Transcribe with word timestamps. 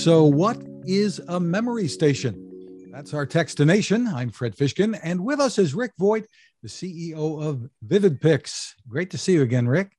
So, 0.00 0.24
what 0.24 0.56
is 0.86 1.20
a 1.28 1.38
memory 1.38 1.86
station? 1.86 2.88
That's 2.90 3.12
our 3.12 3.26
Techstination. 3.26 4.10
I'm 4.10 4.30
Fred 4.30 4.56
Fishkin, 4.56 4.98
and 5.02 5.22
with 5.22 5.40
us 5.40 5.58
is 5.58 5.74
Rick 5.74 5.92
Voigt, 5.98 6.26
the 6.62 6.70
CEO 6.70 7.46
of 7.46 7.68
VividPix. 7.86 8.76
Great 8.88 9.10
to 9.10 9.18
see 9.18 9.34
you 9.34 9.42
again, 9.42 9.68
Rick. 9.68 9.90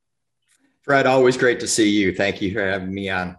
Fred, 0.81 1.05
always 1.05 1.37
great 1.37 1.59
to 1.59 1.67
see 1.67 1.87
you. 1.87 2.15
Thank 2.15 2.41
you 2.41 2.51
for 2.51 2.65
having 2.65 2.91
me 2.91 3.09
on. 3.09 3.37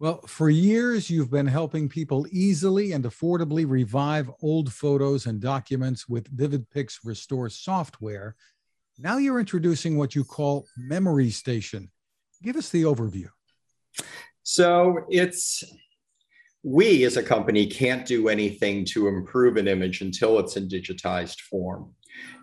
Well, 0.00 0.22
for 0.26 0.50
years, 0.50 1.08
you've 1.08 1.30
been 1.30 1.46
helping 1.46 1.88
people 1.88 2.26
easily 2.32 2.90
and 2.90 3.04
affordably 3.04 3.64
revive 3.64 4.28
old 4.42 4.72
photos 4.72 5.26
and 5.26 5.40
documents 5.40 6.08
with 6.08 6.36
VividPix 6.36 6.98
Restore 7.04 7.48
software. 7.48 8.34
Now 8.98 9.18
you're 9.18 9.38
introducing 9.38 9.96
what 9.96 10.16
you 10.16 10.24
call 10.24 10.66
Memory 10.76 11.30
Station. 11.30 11.92
Give 12.42 12.56
us 12.56 12.70
the 12.70 12.82
overview. 12.82 13.28
So 14.42 15.06
it's 15.08 15.62
we 16.62 17.04
as 17.04 17.16
a 17.16 17.22
company 17.22 17.66
can't 17.66 18.06
do 18.06 18.28
anything 18.28 18.84
to 18.84 19.08
improve 19.08 19.56
an 19.56 19.68
image 19.68 20.00
until 20.00 20.38
it's 20.38 20.56
in 20.56 20.68
digitized 20.68 21.40
form. 21.40 21.90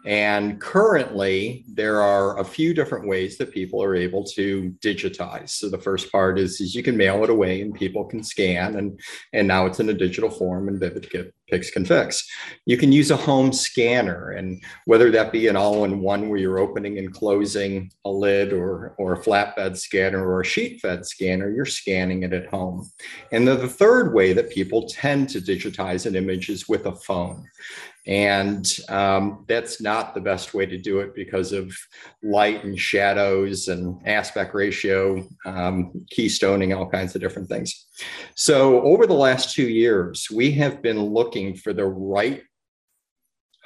And 0.06 0.60
currently, 0.60 1.66
there 1.68 2.02
are 2.02 2.40
a 2.40 2.44
few 2.44 2.74
different 2.74 3.08
ways 3.08 3.38
that 3.38 3.54
people 3.54 3.84
are 3.84 3.96
able 3.96 4.24
to 4.36 4.74
digitize. 4.80 5.50
So 5.50 5.70
the 5.70 5.78
first 5.78 6.12
part 6.12 6.40
is, 6.40 6.60
is 6.60 6.74
you 6.74 6.84
can 6.84 6.98
mail 6.98 7.24
it 7.24 7.30
away 7.30 7.62
and 7.62 7.74
people 7.74 8.06
can 8.06 8.24
scan, 8.24 8.78
and, 8.78 9.00
and 9.34 9.48
now 9.48 9.66
it's 9.66 9.80
in 9.80 9.90
a 9.90 9.94
digital 9.94 10.30
form 10.30 10.68
and 10.68 10.80
Vivid 10.80 11.10
Pix 11.50 11.72
can 11.72 11.86
fix. 11.86 12.28
You 12.66 12.78
can 12.78 12.92
use 12.92 13.12
a 13.12 13.18
home 13.18 13.52
scanner, 13.52 14.32
and 14.32 14.62
whether 14.86 15.12
that 15.12 15.32
be 15.32 15.48
an 15.48 15.56
all-in-one 15.56 16.30
where 16.30 16.40
you're 16.40 16.60
opening 16.60 16.98
and 16.98 17.14
closing 17.14 17.92
a 18.06 18.10
lid 18.10 18.54
or, 18.54 18.96
or 18.98 19.14
a 19.14 19.20
flatbed 19.20 19.78
scanner 19.78 20.26
or 20.26 20.42
a 20.42 20.46
sheet 20.46 20.82
fed 20.82 21.06
scanner, 21.06 21.52
you're 21.52 21.66
scanning 21.66 22.24
it 22.24 22.34
at 22.34 22.48
home. 22.48 22.90
And 23.32 23.48
then 23.48 23.60
the 23.60 23.68
third 23.68 24.14
way 24.14 24.34
that 24.34 24.52
people 24.52 24.88
tend 24.88 25.30
to 25.30 25.40
digitize 25.40 26.06
an 26.06 26.16
image 26.16 26.50
is 26.50 26.68
with 26.68 26.86
a 26.86 26.96
phone. 26.96 27.46
And 28.08 28.66
um, 28.90 29.46
that's 29.48 29.80
not 29.80 30.16
the 30.16 30.22
best 30.22 30.56
way 30.56 30.66
to 30.66 30.80
do 30.80 31.00
it 31.00 31.14
because 31.14 31.52
of 31.52 31.72
light 32.24 32.64
and 32.64 32.80
shadows 32.80 33.68
and 33.68 34.02
aspect 34.08 34.56
ratio, 34.56 35.28
um, 35.46 35.92
keystoning, 36.12 36.76
all 36.76 36.90
kinds 36.90 37.14
of 37.14 37.22
different 37.22 37.50
things. 37.50 37.86
So, 38.36 38.82
over 38.82 39.06
the 39.06 39.14
last 39.14 39.54
two 39.54 39.68
years, 39.68 40.28
we 40.34 40.52
have 40.54 40.82
been 40.82 41.00
looking 41.00 41.39
for 41.56 41.74
the 41.74 41.86
right 41.86 42.44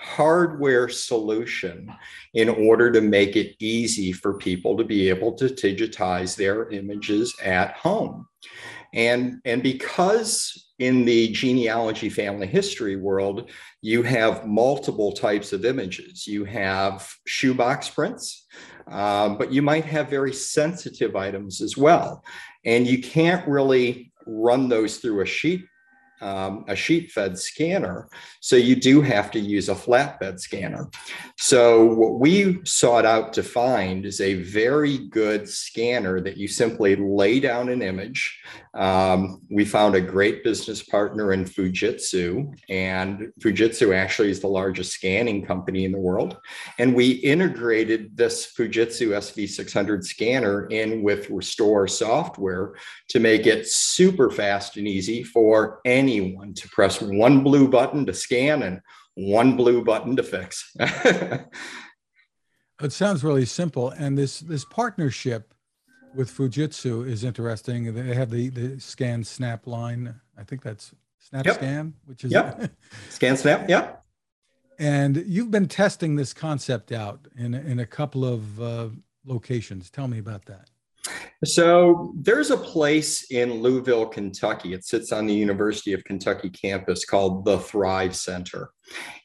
hardware 0.04 0.90
solution 0.90 1.90
in 2.34 2.50
order 2.50 2.92
to 2.92 3.02
make 3.02 3.36
it 3.36 3.56
easy 3.60 4.12
for 4.12 4.38
people 4.38 4.76
to 4.78 4.84
be 4.84 5.10
able 5.10 5.34
to 5.34 5.46
digitize 5.46 6.36
their 6.36 6.70
images 6.70 7.34
at 7.42 7.74
home. 7.78 8.28
And, 8.94 9.40
and 9.46 9.64
because 9.64 10.72
in 10.78 11.06
the 11.06 11.30
genealogy 11.30 12.10
family 12.10 12.48
history 12.48 12.96
world, 12.96 13.50
you 13.82 14.04
have 14.04 14.46
multiple 14.46 15.14
types 15.14 15.54
of 15.54 15.66
images. 15.66 16.28
You 16.28 16.44
have 16.46 17.10
shoebox 17.26 17.90
prints, 17.90 18.46
um, 18.88 19.38
but 19.38 19.54
you 19.54 19.62
might 19.62 19.86
have 19.86 20.10
very 20.10 20.34
sensitive 20.34 21.16
items 21.16 21.62
as 21.62 21.78
well. 21.78 22.24
And 22.66 22.86
you 22.86 23.02
can't 23.02 23.48
really 23.48 24.12
run 24.28 24.70
those 24.70 24.98
through 24.98 25.22
a 25.22 25.26
sheet 25.26 25.66
um, 26.24 26.64
a 26.68 26.76
sheet 26.76 27.12
fed 27.12 27.38
scanner. 27.38 28.08
So 28.40 28.56
you 28.56 28.76
do 28.76 29.02
have 29.02 29.30
to 29.32 29.40
use 29.40 29.70
a 29.70 29.76
flatbed 29.76 30.40
scanner. 30.40 30.90
So 31.38 31.86
what 31.86 32.20
we 32.20 32.64
sought 32.64 33.06
out 33.06 33.34
to 33.34 33.44
find 33.44 34.06
is 34.06 34.22
a 34.22 34.36
very 34.36 35.10
good 35.10 35.50
scanner 35.50 36.22
that 36.22 36.38
you 36.38 36.48
simply 36.48 36.96
lay 36.96 37.40
down 37.40 37.70
an 37.70 37.82
image. 37.82 38.40
Um, 38.74 39.42
we 39.52 39.66
found 39.66 39.96
a 39.96 40.02
great 40.02 40.44
business 40.44 40.82
partner 40.82 41.34
in 41.34 41.46
Fujitsu, 41.46 42.58
and 42.70 43.32
Fujitsu 43.40 43.96
actually 43.96 44.32
is 44.32 44.40
the 44.40 44.48
largest 44.48 44.94
scanning 44.94 45.46
company 45.46 45.86
in 45.86 45.92
the 45.92 46.00
world. 46.00 46.38
And 46.80 46.96
we 46.96 47.12
integrated 47.12 48.18
this 48.18 48.52
Fujitsu 48.58 49.10
SV600 49.10 50.04
scanner 50.04 50.66
in 50.68 51.04
with 51.04 51.30
Restore 51.30 51.88
software 51.88 52.74
to 53.10 53.20
make 53.20 53.46
it 53.46 53.68
super 53.68 54.32
fast 54.32 54.78
and 54.78 54.88
easy 54.88 55.24
for 55.24 55.80
any 55.86 56.13
anyone 56.14 56.54
to 56.54 56.70
press 56.70 57.02
one 57.02 57.44
blue 57.44 57.68
button 57.68 58.06
to 58.06 58.14
scan 58.14 58.64
and 58.64 58.82
one 59.16 59.56
blue 59.56 59.84
button 59.84 60.16
to 60.16 60.24
fix. 60.24 60.72
it 60.80 61.50
sounds 62.90 63.24
really 63.24 63.46
simple. 63.46 63.90
And 63.92 64.18
this 64.18 64.40
this 64.40 64.66
partnership 64.66 65.54
with 66.16 66.32
Fujitsu 66.32 67.08
is 67.08 67.24
interesting. 67.24 67.94
They 67.94 68.14
have 68.14 68.30
the, 68.30 68.50
the 68.50 68.70
ScanSnap 68.78 69.66
line. 69.66 70.16
I 70.38 70.44
think 70.44 70.62
that's 70.62 70.94
snap 71.20 71.46
yep. 71.46 71.56
scan, 71.56 71.94
which 72.06 72.24
is 72.24 72.32
yep. 72.32 72.72
ScanSnap, 73.10 73.70
yeah. 73.70 73.94
And 74.80 75.24
you've 75.28 75.52
been 75.52 75.68
testing 75.68 76.16
this 76.16 76.34
concept 76.34 76.92
out 76.92 77.28
in 77.38 77.54
in 77.54 77.80
a 77.80 77.86
couple 77.86 78.26
of 78.26 78.62
uh, 78.62 78.90
locations. 79.26 79.90
Tell 79.90 80.08
me 80.08 80.20
about 80.20 80.46
that. 80.46 80.70
So 81.44 82.14
there's 82.16 82.52
a 82.52 82.58
place 82.58 83.30
in 83.30 83.62
Louisville, 83.62 84.06
Kentucky. 84.06 84.74
It 84.74 84.86
sits 84.86 85.12
on 85.12 85.26
the 85.26 85.34
University 85.34 85.94
of 85.94 86.04
Kentucky 86.06 86.50
campus 86.50 87.04
called 87.04 87.44
the 87.44 87.60
Thrive 87.60 88.16
Center. 88.16 88.70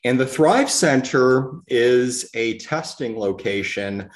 And 0.04 0.18
the 0.18 0.26
Thrive 0.26 0.70
Center 0.70 1.52
is 1.68 2.28
a 2.34 2.58
testing 2.58 3.16
location 3.16 4.10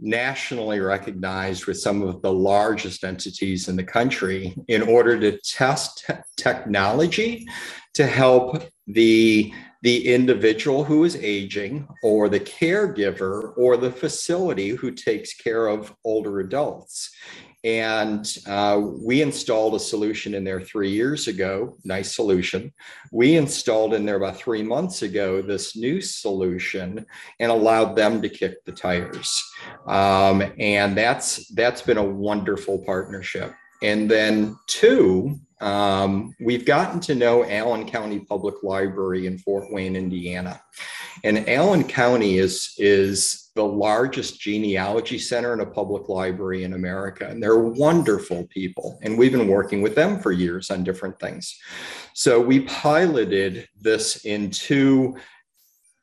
nationally 0.00 0.80
recognized 0.80 1.66
with 1.66 1.78
some 1.78 2.02
of 2.02 2.20
the 2.20 2.32
largest 2.32 3.04
entities 3.04 3.68
in 3.68 3.76
the 3.76 3.84
country 3.84 4.54
in 4.66 4.82
order 4.82 5.18
to 5.18 5.38
test 5.38 6.04
te- 6.06 6.14
technology 6.36 7.46
to 7.94 8.06
help 8.06 8.64
the 8.88 9.52
the 9.84 10.14
individual 10.14 10.82
who 10.82 11.04
is 11.04 11.14
aging 11.16 11.86
or 12.02 12.30
the 12.30 12.40
caregiver 12.40 13.52
or 13.58 13.76
the 13.76 13.92
facility 13.92 14.70
who 14.70 14.90
takes 14.90 15.34
care 15.34 15.66
of 15.66 15.94
older 16.04 16.40
adults. 16.40 17.10
And 17.64 18.26
uh, 18.46 18.80
we 18.82 19.20
installed 19.20 19.74
a 19.74 19.78
solution 19.78 20.32
in 20.32 20.42
there 20.42 20.62
three 20.62 20.90
years 20.90 21.28
ago, 21.28 21.76
nice 21.84 22.16
solution. 22.16 22.72
We 23.12 23.36
installed 23.36 23.92
in 23.92 24.06
there 24.06 24.16
about 24.16 24.38
three 24.38 24.62
months 24.62 25.02
ago 25.02 25.42
this 25.42 25.76
new 25.76 26.00
solution 26.00 27.04
and 27.38 27.52
allowed 27.52 27.94
them 27.94 28.22
to 28.22 28.28
kick 28.30 28.64
the 28.64 28.72
tires. 28.72 29.42
Um, 29.86 30.42
and 30.58 30.96
that's 30.96 31.46
that's 31.48 31.82
been 31.82 31.98
a 31.98 32.04
wonderful 32.04 32.78
partnership. 32.86 33.52
And 33.82 34.10
then 34.10 34.56
two, 34.66 35.38
um, 35.64 36.34
we've 36.40 36.66
gotten 36.66 37.00
to 37.00 37.14
know 37.14 37.42
Allen 37.42 37.86
County 37.86 38.20
Public 38.20 38.56
Library 38.62 39.26
in 39.26 39.38
Fort 39.38 39.72
Wayne, 39.72 39.96
Indiana. 39.96 40.60
And 41.24 41.48
Allen 41.48 41.84
County 41.84 42.36
is, 42.36 42.74
is 42.76 43.50
the 43.54 43.64
largest 43.64 44.38
genealogy 44.38 45.18
center 45.18 45.54
and 45.54 45.62
a 45.62 45.66
public 45.66 46.10
library 46.10 46.64
in 46.64 46.74
America. 46.74 47.26
And 47.26 47.42
they're 47.42 47.58
wonderful 47.58 48.46
people. 48.48 48.98
And 49.02 49.16
we've 49.16 49.32
been 49.32 49.48
working 49.48 49.80
with 49.80 49.94
them 49.94 50.20
for 50.20 50.32
years 50.32 50.70
on 50.70 50.84
different 50.84 51.18
things. 51.18 51.56
So 52.12 52.38
we 52.38 52.60
piloted 52.60 53.66
this 53.80 54.26
in 54.26 54.50
two 54.50 55.16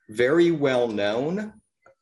very 0.10 0.50
well 0.50 0.88
known 0.88 1.54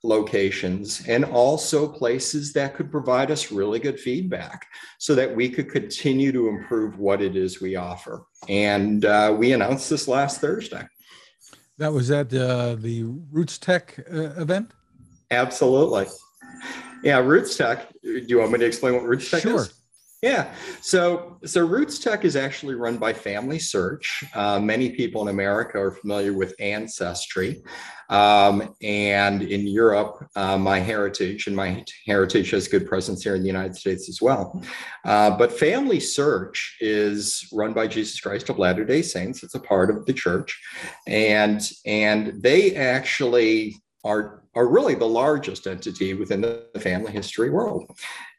locations 0.04 1.06
and 1.08 1.26
also 1.26 1.88
places 1.88 2.54
that 2.54 2.74
could 2.76 2.90
provide 2.90 3.32
us 3.32 3.52
really 3.52 3.80
good 3.80 4.00
feedback 4.00 4.66
so 4.98 5.14
that 5.16 5.36
we 5.36 5.50
could 5.50 5.70
continue 5.70 6.32
to 6.32 6.48
improve 6.48 6.98
what 6.98 7.22
it 7.22 7.36
is 7.36 7.62
we 7.62 7.76
offer. 7.76 8.24
And 8.48 9.04
uh, 9.06 9.36
we 9.38 9.52
announced 9.52 9.90
this 9.90 10.08
last 10.08 10.40
Thursday. 10.40 10.84
That 11.78 11.94
was 11.94 12.12
at 12.12 12.34
uh, 12.34 12.76
the 12.76 13.04
RootsTech 13.04 14.00
uh, 14.14 14.42
event? 14.42 14.72
Absolutely. 15.32 16.08
Yeah, 17.04 17.22
RootsTech. 17.22 17.86
Do 18.04 18.26
you 18.28 18.40
want 18.40 18.52
me 18.52 18.60
to 18.60 18.66
explain 18.66 18.96
what 18.96 19.04
RootsTech 19.04 19.42
sure. 19.42 19.62
is? 19.62 19.79
Yeah. 20.22 20.54
So, 20.82 21.38
so 21.46 21.66
RootsTech 21.66 22.26
is 22.26 22.36
actually 22.36 22.76
run 22.76 22.98
by 22.98 23.14
FamilySearch. 23.14 24.36
Uh, 24.36 24.60
many 24.60 24.90
people 24.90 25.22
in 25.22 25.30
America 25.30 25.80
are 25.80 25.92
familiar 25.92 26.34
with 26.34 26.54
Ancestry. 26.60 27.62
Um, 28.10 28.76
and 28.82 29.42
in 29.44 29.66
Europe, 29.66 30.28
uh, 30.36 30.58
MyHeritage, 30.58 31.48
and 31.48 31.56
MyHeritage 31.56 32.52
has 32.52 32.68
good 32.68 32.86
presence 32.86 33.24
here 33.24 33.36
in 33.36 33.42
the 33.42 33.48
United 33.48 33.78
States 33.78 34.10
as 34.10 34.22
well. 34.22 34.62
Uh, 35.06 35.32
but 35.38 35.52
FamilySearch 35.52 36.58
is 36.82 37.48
run 37.54 37.72
by 37.72 37.88
Jesus 37.88 38.20
Christ 38.20 38.50
of 38.50 38.60
Latter-day 38.60 39.04
Saints. 39.04 39.42
It's 39.44 39.56
a 39.56 39.60
part 39.60 39.90
of 39.90 40.06
the 40.06 40.14
church. 40.14 40.60
And, 41.08 41.62
and 41.86 42.42
they 42.42 42.76
actually 42.76 43.78
are 44.04 44.40
are 44.56 44.68
really 44.68 44.96
the 44.96 45.06
largest 45.06 45.68
entity 45.68 46.14
within 46.14 46.42
the 46.42 46.66
family 46.80 47.12
history 47.12 47.50
world. 47.50 47.90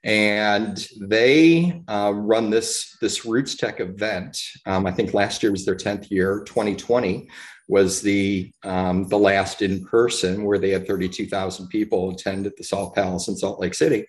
And 0.03 0.87
they 1.01 1.83
uh, 1.89 2.13
run 2.15 2.51
this, 2.51 2.97
this 3.01 3.21
RootsTech 3.27 3.81
event. 3.81 4.39
Um, 4.67 4.87
I 4.87 4.93
think 4.93 5.13
last 5.13 5.43
year 5.43 5.53
was 5.53 5.65
their 5.65 5.77
10th 5.77 6.11
year, 6.11 6.43
2020 6.47 7.29
was 7.71 8.03
the 8.03 8.53
um, 8.65 9.07
the 9.07 9.19
last 9.19 9.63
in 9.63 9.85
person 9.85 10.45
where 10.45 10.59
they 10.59 10.71
had 10.71 10.89
32,000 10.89 11.69
people 11.69 12.11
attend 12.11 12.45
at 12.45 12.57
the 12.57 12.65
Salt 12.65 12.97
Palace 12.97 13.29
in 13.29 13.37
Salt 13.37 13.61
Lake 13.61 13.75
City. 13.75 14.05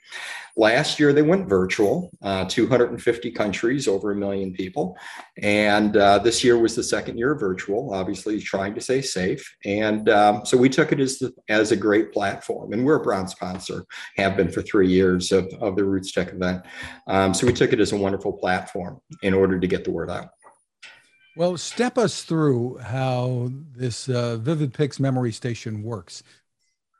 Last 0.57 0.99
year 0.99 1.13
they 1.13 1.21
went 1.21 1.47
virtual, 1.47 2.09
uh, 2.23 2.45
250 2.45 3.31
countries, 3.31 3.87
over 3.87 4.11
a 4.11 4.15
million 4.15 4.51
people, 4.51 4.97
and 5.41 5.95
uh, 5.95 6.17
this 6.17 6.43
year 6.43 6.57
was 6.57 6.75
the 6.75 6.83
second 6.83 7.19
year 7.19 7.35
virtual. 7.35 7.93
Obviously, 7.93 8.41
trying 8.41 8.73
to 8.73 8.81
stay 8.81 9.01
safe, 9.01 9.55
and 9.63 10.09
um, 10.09 10.43
so 10.43 10.57
we 10.57 10.67
took 10.67 10.91
it 10.91 10.99
as 10.99 11.19
the, 11.19 11.31
as 11.47 11.71
a 11.71 11.77
great 11.77 12.11
platform, 12.11 12.73
and 12.73 12.83
we're 12.83 12.99
a 12.99 13.03
bronze 13.03 13.31
sponsor, 13.31 13.85
have 14.17 14.35
been 14.35 14.51
for 14.51 14.63
three 14.63 14.89
years 14.89 15.31
of, 15.31 15.47
of 15.61 15.77
the 15.81 15.87
RootsTech 15.87 16.33
event. 16.33 16.63
Um, 17.07 17.33
so 17.33 17.45
we 17.45 17.53
took 17.53 17.73
it 17.73 17.79
as 17.79 17.91
a 17.91 17.97
wonderful 17.97 18.33
platform 18.33 18.99
in 19.21 19.33
order 19.33 19.59
to 19.59 19.67
get 19.67 19.83
the 19.83 19.91
word 19.91 20.09
out. 20.09 20.29
Well, 21.37 21.57
step 21.57 21.97
us 21.97 22.23
through 22.23 22.77
how 22.77 23.49
this 23.73 24.09
uh, 24.09 24.37
Vivid 24.37 24.73
Pix 24.73 24.99
memory 24.99 25.31
station 25.31 25.81
works. 25.81 26.23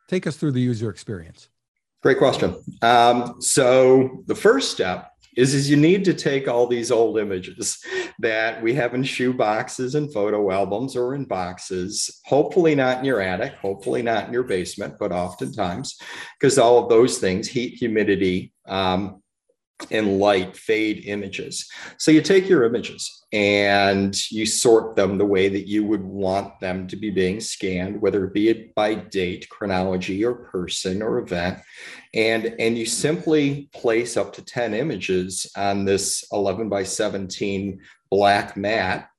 Take 0.08 0.26
us 0.26 0.38
through 0.38 0.54
the 0.54 0.62
user 0.62 0.90
experience. 0.90 1.50
Great 2.02 2.18
question. 2.18 2.56
Um, 2.82 3.42
so 3.42 4.24
the 4.26 4.36
first 4.36 4.72
step 4.72 5.11
is, 5.36 5.54
is 5.54 5.70
you 5.70 5.78
need 5.78 6.06
to 6.06 6.14
take 6.14 6.48
all 6.48 6.68
these 6.68 6.92
old 6.92 7.18
images 7.18 7.84
that 8.20 8.62
we 8.62 8.74
have 8.74 8.94
in 8.94 9.04
shoe 9.04 9.34
boxes 9.34 9.96
and 9.96 10.14
photo 10.14 10.52
albums 10.52 10.96
or 10.96 11.16
in 11.16 11.26
boxes, 11.26 12.22
hopefully 12.26 12.76
not 12.76 13.00
in 13.00 13.06
your 13.06 13.22
attic, 13.22 13.54
hopefully 13.56 14.02
not 14.02 14.28
in 14.28 14.34
your 14.34 14.44
basement, 14.44 14.96
but 15.00 15.12
oftentimes, 15.12 15.98
because 16.40 16.58
all 16.58 16.84
of 16.84 16.90
those 16.90 17.18
things, 17.18 17.48
heat, 17.48 17.76
humidity, 17.76 18.54
um, 18.68 19.22
and 19.90 20.20
light 20.20 20.56
fade 20.56 21.04
images. 21.06 21.70
So 21.98 22.12
you 22.12 22.22
take 22.22 22.48
your 22.48 22.64
images 22.64 23.26
and 23.34 24.16
you 24.32 24.46
sort 24.46 24.96
them 24.96 25.18
the 25.18 25.26
way 25.26 25.50
that 25.50 25.68
you 25.68 25.84
would 25.86 26.04
want 26.04 26.60
them 26.60 26.88
to 26.88 26.96
be 26.96 27.10
being 27.10 27.40
scanned, 27.40 28.02
whether 28.02 28.26
it 28.26 28.34
be 28.34 28.72
by 28.76 28.96
date, 28.96 29.48
chronology, 29.50 30.24
or 30.24 30.36
person 30.36 31.02
or 31.02 31.20
event. 31.20 31.60
And, 32.14 32.56
and 32.60 32.78
you 32.78 32.86
simply 32.86 33.70
place 33.74 34.18
up 34.18 34.34
to 34.34 34.44
10 34.44 34.74
images 34.74 35.50
on 35.56 35.86
this 35.86 36.26
11 36.32 36.70
by 36.70 36.84
17 36.84 37.80
black 38.10 38.58
mat 38.58 39.10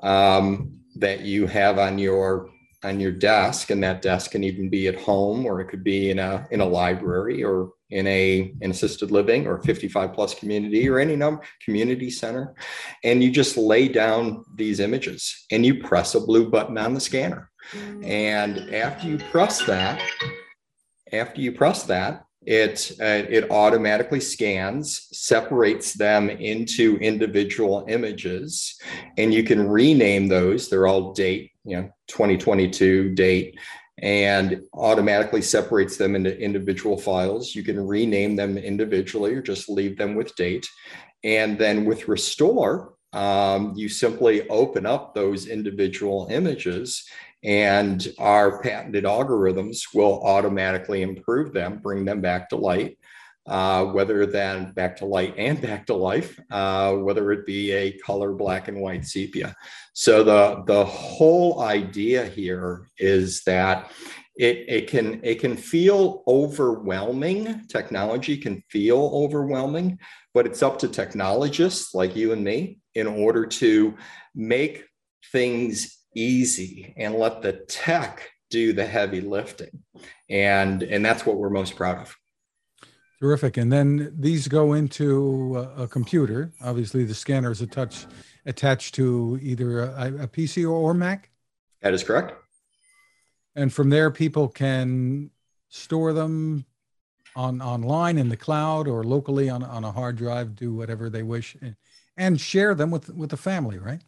um, 0.00 0.78
that 0.96 1.20
you 1.20 1.46
have 1.46 1.78
on 1.78 1.98
your 1.98 2.50
on 2.84 3.00
your 3.00 3.10
desk 3.10 3.70
and 3.70 3.82
that 3.82 4.02
desk 4.02 4.30
can 4.30 4.44
even 4.44 4.68
be 4.68 4.86
at 4.86 5.00
home 5.00 5.44
or 5.44 5.60
it 5.60 5.66
could 5.66 5.82
be 5.82 6.10
in 6.10 6.18
a 6.18 6.46
in 6.52 6.60
a 6.60 6.64
library 6.64 7.42
or 7.42 7.72
in 7.90 8.06
a 8.06 8.52
an 8.60 8.70
assisted 8.70 9.10
living 9.10 9.46
or 9.46 9.62
55 9.62 10.12
plus 10.12 10.34
community 10.34 10.88
or 10.88 10.98
any 10.98 11.16
number 11.16 11.42
community 11.64 12.10
center. 12.10 12.54
And 13.04 13.22
you 13.22 13.30
just 13.30 13.56
lay 13.56 13.88
down 13.88 14.44
these 14.54 14.80
images 14.80 15.46
and 15.50 15.64
you 15.64 15.82
press 15.82 16.14
a 16.14 16.20
blue 16.20 16.50
button 16.50 16.78
on 16.78 16.94
the 16.94 17.00
scanner. 17.00 17.50
And 18.02 18.74
after 18.74 19.08
you 19.08 19.18
press 19.30 19.64
that 19.66 20.02
after 21.12 21.40
you 21.40 21.52
press 21.52 21.84
that 21.84 22.24
it 22.46 22.92
uh, 23.00 23.26
it 23.28 23.50
automatically 23.50 24.20
scans 24.20 25.08
separates 25.12 25.94
them 25.94 26.30
into 26.30 26.96
individual 26.98 27.84
images 27.88 28.78
and 29.16 29.34
you 29.34 29.42
can 29.42 29.68
rename 29.68 30.28
those. 30.28 30.68
They're 30.68 30.86
all 30.86 31.12
date 31.12 31.50
you 31.64 31.76
know 31.76 31.90
2022 32.08 33.14
date 33.14 33.58
and 34.02 34.62
automatically 34.74 35.42
separates 35.42 35.96
them 35.96 36.14
into 36.14 36.38
individual 36.38 36.96
files. 36.96 37.54
You 37.54 37.62
can 37.62 37.84
rename 37.84 38.36
them 38.36 38.56
individually 38.56 39.34
or 39.34 39.42
just 39.42 39.68
leave 39.68 39.98
them 39.98 40.14
with 40.14 40.34
date. 40.36 40.66
And 41.24 41.58
then 41.58 41.84
with 41.84 42.08
Restore, 42.08 42.94
um, 43.12 43.72
you 43.74 43.88
simply 43.88 44.48
open 44.48 44.86
up 44.86 45.14
those 45.14 45.46
individual 45.46 46.28
images 46.30 47.04
and 47.44 48.06
our 48.18 48.60
patented 48.62 49.04
algorithms 49.04 49.94
will 49.94 50.22
automatically 50.24 51.02
improve 51.02 51.52
them, 51.52 51.78
bring 51.78 52.04
them 52.04 52.20
back 52.20 52.48
to 52.48 52.56
light 52.56 52.98
uh, 53.48 53.84
whether 53.86 54.26
then 54.26 54.72
back 54.72 54.96
to 54.98 55.04
light 55.04 55.34
and 55.36 55.60
back 55.60 55.86
to 55.86 55.94
life, 55.94 56.38
uh, 56.50 56.92
whether 56.94 57.32
it 57.32 57.46
be 57.46 57.72
a 57.72 57.98
color 57.98 58.32
black 58.32 58.68
and 58.68 58.80
white 58.80 59.04
sepia. 59.04 59.56
So 59.94 60.22
the, 60.22 60.62
the 60.66 60.84
whole 60.84 61.62
idea 61.62 62.26
here 62.26 62.88
is 62.98 63.42
that 63.44 63.90
it, 64.36 64.64
it 64.68 64.86
can 64.88 65.20
it 65.24 65.40
can 65.40 65.56
feel 65.56 66.22
overwhelming. 66.28 67.66
Technology 67.66 68.36
can 68.36 68.62
feel 68.70 69.10
overwhelming, 69.12 69.98
but 70.32 70.46
it's 70.46 70.62
up 70.62 70.78
to 70.78 70.88
technologists 70.88 71.92
like 71.92 72.14
you 72.14 72.32
and 72.32 72.44
me 72.44 72.78
in 72.94 73.08
order 73.08 73.46
to 73.46 73.96
make 74.36 74.84
things 75.32 75.98
easy 76.14 76.94
and 76.96 77.14
let 77.14 77.42
the 77.42 77.52
tech 77.68 78.30
do 78.50 78.72
the 78.72 78.86
heavy 78.86 79.20
lifting. 79.20 79.82
And, 80.30 80.82
and 80.82 81.04
that's 81.04 81.26
what 81.26 81.36
we're 81.36 81.50
most 81.50 81.76
proud 81.76 81.98
of. 81.98 82.16
Terrific. 83.20 83.56
And 83.56 83.72
then 83.72 84.14
these 84.16 84.46
go 84.46 84.74
into 84.74 85.56
a, 85.56 85.84
a 85.84 85.88
computer. 85.88 86.52
Obviously, 86.62 87.04
the 87.04 87.14
scanner 87.14 87.50
is 87.50 87.60
attached 87.60 88.06
attached 88.46 88.94
to 88.94 89.38
either 89.42 89.80
a, 89.80 90.06
a 90.22 90.28
PC 90.28 90.64
or, 90.64 90.70
or 90.70 90.94
Mac. 90.94 91.30
That 91.82 91.94
is 91.94 92.04
correct. 92.04 92.34
And 93.56 93.72
from 93.72 93.90
there, 93.90 94.10
people 94.10 94.48
can 94.48 95.30
store 95.68 96.12
them 96.12 96.64
on 97.34 97.60
online 97.60 98.18
in 98.18 98.28
the 98.28 98.36
cloud 98.36 98.88
or 98.88 99.04
locally 99.04 99.48
on, 99.48 99.62
on 99.62 99.84
a 99.84 99.92
hard 99.92 100.16
drive, 100.16 100.54
do 100.54 100.74
whatever 100.74 101.10
they 101.10 101.22
wish, 101.22 101.56
and, 101.60 101.76
and 102.16 102.40
share 102.40 102.74
them 102.74 102.90
with 102.90 103.08
with 103.14 103.30
the 103.30 103.36
family, 103.36 103.78
right? 103.78 104.00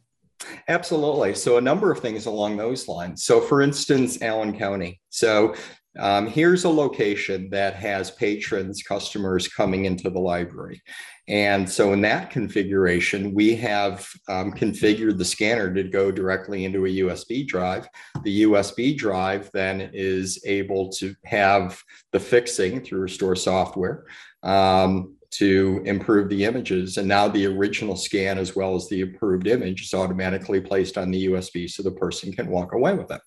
Absolutely. 0.68 1.34
So 1.34 1.58
a 1.58 1.60
number 1.60 1.90
of 1.90 1.98
things 1.98 2.26
along 2.26 2.56
those 2.56 2.88
lines. 2.88 3.24
So 3.24 3.40
for 3.40 3.60
instance, 3.60 4.22
Allen 4.22 4.56
County. 4.56 5.00
So 5.10 5.54
um, 5.98 6.28
here's 6.28 6.64
a 6.64 6.68
location 6.68 7.50
that 7.50 7.74
has 7.74 8.10
patrons, 8.12 8.82
customers 8.82 9.48
coming 9.48 9.86
into 9.86 10.08
the 10.08 10.20
library. 10.20 10.82
And 11.26 11.68
so 11.68 11.92
in 11.92 12.00
that 12.02 12.30
configuration, 12.30 13.34
we 13.34 13.54
have 13.56 14.08
um, 14.28 14.52
configured 14.52 15.18
the 15.18 15.24
scanner 15.24 15.72
to 15.74 15.84
go 15.84 16.10
directly 16.10 16.64
into 16.64 16.86
a 16.86 16.88
USB 16.88 17.46
drive. 17.46 17.88
The 18.22 18.42
USB 18.42 18.96
drive 18.96 19.50
then 19.52 19.90
is 19.92 20.42
able 20.44 20.90
to 20.92 21.14
have 21.24 21.80
the 22.12 22.20
fixing 22.20 22.82
through 22.82 23.00
Restore 23.00 23.36
software 23.36 24.06
um, 24.42 25.16
to 25.32 25.82
improve 25.84 26.28
the 26.28 26.44
images. 26.44 26.96
And 26.98 27.06
now 27.06 27.28
the 27.28 27.46
original 27.46 27.96
scan, 27.96 28.38
as 28.38 28.56
well 28.56 28.74
as 28.74 28.88
the 28.88 29.02
approved 29.02 29.46
image, 29.46 29.82
is 29.82 29.94
automatically 29.94 30.60
placed 30.60 30.98
on 30.98 31.10
the 31.10 31.26
USB 31.26 31.70
so 31.70 31.82
the 31.82 31.92
person 31.92 32.32
can 32.32 32.48
walk 32.48 32.72
away 32.74 32.94
with 32.94 33.10
it. 33.10 33.20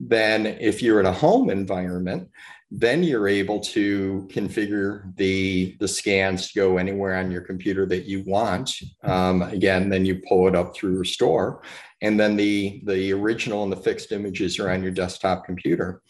Then, 0.00 0.46
if 0.46 0.82
you're 0.82 1.00
in 1.00 1.06
a 1.06 1.12
home 1.12 1.50
environment, 1.50 2.30
then 2.70 3.02
you're 3.02 3.28
able 3.28 3.58
to 3.58 4.28
configure 4.30 5.14
the 5.16 5.76
the 5.80 5.88
scans 5.88 6.48
to 6.48 6.58
go 6.58 6.78
anywhere 6.78 7.16
on 7.16 7.30
your 7.30 7.42
computer 7.42 7.84
that 7.86 8.04
you 8.04 8.22
want. 8.24 8.80
Um, 9.02 9.42
again, 9.42 9.88
then 9.88 10.06
you 10.06 10.22
pull 10.28 10.46
it 10.48 10.54
up 10.54 10.74
through 10.74 10.98
Restore, 10.98 11.62
and 12.00 12.18
then 12.18 12.36
the 12.36 12.80
the 12.86 13.12
original 13.12 13.64
and 13.64 13.72
the 13.72 13.76
fixed 13.76 14.12
images 14.12 14.58
are 14.58 14.70
on 14.70 14.82
your 14.82 14.92
desktop 14.92 15.44
computer. 15.44 16.00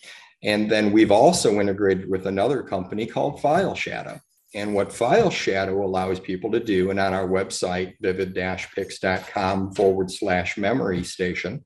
And 0.42 0.70
then 0.70 0.92
we've 0.92 1.10
also 1.10 1.60
integrated 1.60 2.08
with 2.08 2.26
another 2.26 2.62
company 2.62 3.06
called 3.06 3.40
FileShadow. 3.40 4.20
And 4.54 4.74
what 4.74 4.88
FileShadow 4.88 5.82
allows 5.82 6.18
people 6.18 6.50
to 6.50 6.60
do, 6.60 6.90
and 6.90 6.98
on 6.98 7.12
our 7.12 7.28
website, 7.28 7.94
vivid-pix.com 8.00 9.74
forward 9.74 10.10
slash 10.10 10.58
memory 10.58 11.04
station, 11.04 11.64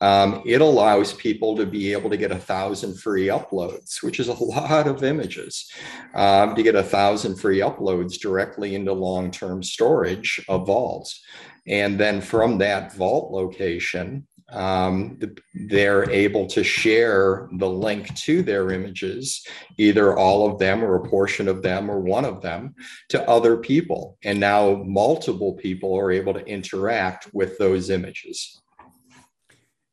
um, 0.00 0.42
it 0.46 0.60
allows 0.60 1.12
people 1.12 1.56
to 1.56 1.66
be 1.66 1.92
able 1.92 2.10
to 2.10 2.16
get 2.16 2.30
a 2.30 2.38
thousand 2.38 2.98
free 2.98 3.26
uploads, 3.26 4.02
which 4.02 4.20
is 4.20 4.28
a 4.28 4.32
lot 4.44 4.86
of 4.86 5.04
images, 5.04 5.70
um, 6.14 6.54
to 6.54 6.62
get 6.62 6.74
a 6.74 6.82
thousand 6.82 7.36
free 7.36 7.58
uploads 7.58 8.18
directly 8.18 8.74
into 8.74 8.92
long 8.92 9.30
term 9.30 9.62
storage 9.62 10.44
of 10.48 10.66
vaults. 10.66 11.20
And 11.66 11.98
then 11.98 12.20
from 12.20 12.58
that 12.58 12.94
vault 12.94 13.30
location, 13.32 14.26
um, 14.50 15.18
they're 15.54 16.10
able 16.10 16.46
to 16.46 16.64
share 16.64 17.48
the 17.52 17.68
link 17.68 18.14
to 18.16 18.42
their 18.42 18.70
images, 18.70 19.46
either 19.76 20.16
all 20.16 20.50
of 20.50 20.58
them 20.58 20.82
or 20.82 20.96
a 20.96 21.08
portion 21.08 21.48
of 21.48 21.62
them 21.62 21.90
or 21.90 22.00
one 22.00 22.24
of 22.24 22.40
them, 22.40 22.74
to 23.10 23.28
other 23.28 23.56
people. 23.56 24.16
And 24.24 24.40
now 24.40 24.82
multiple 24.86 25.54
people 25.54 25.94
are 25.98 26.10
able 26.10 26.34
to 26.34 26.46
interact 26.46 27.28
with 27.34 27.58
those 27.58 27.90
images. 27.90 28.60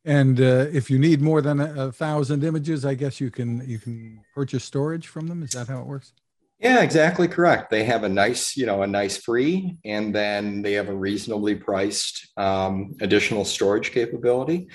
And 0.04 0.40
uh, 0.40 0.66
if 0.72 0.88
you 0.88 1.00
need 1.00 1.20
more 1.20 1.42
than 1.42 1.60
a, 1.60 1.88
a, 1.88 1.92
thousand 1.92 2.44
images, 2.44 2.86
I 2.86 2.94
guess 2.94 3.20
you 3.20 3.28
can 3.28 3.68
you 3.68 3.80
can 3.80 4.20
purchase 4.36 4.62
storage 4.62 5.08
from 5.08 5.26
them. 5.26 5.42
Is 5.42 5.50
that 5.50 5.66
how 5.66 5.80
it 5.80 5.86
works? 5.86 6.12
Yeah, 6.58 6.80
exactly 6.82 7.28
correct. 7.28 7.70
They 7.70 7.84
have 7.84 8.04
a 8.04 8.08
nice, 8.08 8.56
you 8.56 8.64
know, 8.64 8.82
a 8.82 8.86
nice 8.86 9.18
free, 9.18 9.76
and 9.84 10.14
then 10.14 10.62
they 10.62 10.72
have 10.72 10.88
a 10.88 10.94
reasonably 10.94 11.54
priced 11.54 12.28
um, 12.38 12.94
additional 13.02 13.44
storage 13.44 13.92
capability. 13.92 14.68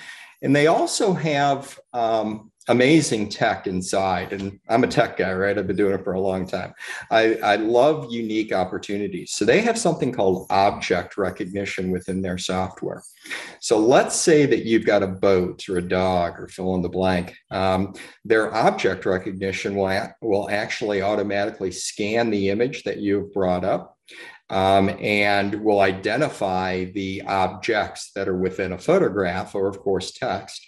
And 0.43 0.55
they 0.55 0.67
also 0.67 1.13
have 1.13 1.79
um, 1.93 2.50
amazing 2.71 3.27
tech 3.27 3.67
inside. 3.67 4.31
And 4.33 4.59
I'm 4.69 4.83
a 4.83 4.87
tech 4.87 5.17
guy, 5.17 5.33
right? 5.33 5.57
I've 5.57 5.67
been 5.67 5.75
doing 5.75 5.93
it 5.93 6.03
for 6.03 6.13
a 6.13 6.21
long 6.21 6.47
time. 6.47 6.73
I, 7.11 7.35
I 7.35 7.55
love 7.57 8.11
unique 8.11 8.53
opportunities. 8.53 9.33
So 9.33 9.43
they 9.45 9.61
have 9.61 9.77
something 9.77 10.11
called 10.11 10.47
object 10.49 11.17
recognition 11.17 11.91
within 11.91 12.21
their 12.21 12.37
software. 12.37 13.03
So 13.59 13.77
let's 13.77 14.15
say 14.15 14.45
that 14.45 14.65
you've 14.65 14.85
got 14.85 15.03
a 15.03 15.07
boat 15.07 15.67
or 15.69 15.77
a 15.77 15.81
dog 15.81 16.39
or 16.39 16.47
fill 16.47 16.75
in 16.75 16.81
the 16.81 16.89
blank. 16.89 17.35
Um, 17.51 17.93
their 18.23 18.53
object 18.55 19.05
recognition 19.05 19.75
will, 19.75 20.07
will 20.21 20.49
actually 20.49 21.01
automatically 21.01 21.71
scan 21.71 22.29
the 22.29 22.49
image 22.49 22.83
that 22.83 22.97
you've 22.97 23.33
brought 23.33 23.65
up. 23.65 23.97
Um, 24.49 24.89
and 24.99 25.63
will 25.63 25.79
identify 25.79 26.83
the 26.83 27.21
objects 27.21 28.11
that 28.15 28.27
are 28.27 28.35
within 28.35 28.73
a 28.73 28.77
photograph 28.77 29.55
or, 29.55 29.69
of 29.69 29.79
course, 29.79 30.11
text. 30.11 30.67